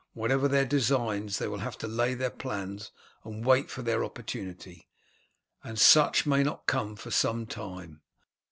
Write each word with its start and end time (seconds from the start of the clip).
Whatever 0.15 0.47
their 0.47 0.65
designs 0.65 1.37
they 1.37 1.47
will 1.47 1.59
have 1.59 1.77
to 1.77 1.87
lay 1.87 2.15
their 2.15 2.31
plans 2.31 2.89
and 3.23 3.45
wait 3.45 3.67
their 3.69 4.03
opportunity, 4.03 4.89
and 5.63 5.77
such 5.79 6.25
may 6.25 6.41
not 6.41 6.65
come 6.65 6.95
for 6.95 7.11
some 7.11 7.45
time. 7.45 8.01